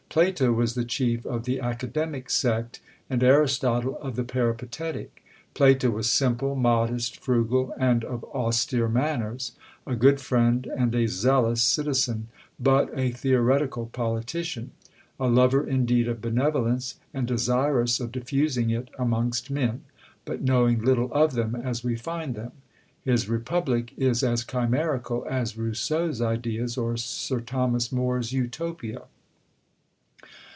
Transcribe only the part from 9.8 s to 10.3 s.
a good